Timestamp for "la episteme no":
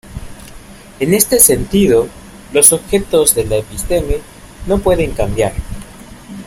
3.45-4.79